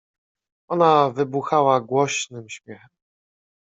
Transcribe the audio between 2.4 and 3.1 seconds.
śmiechem.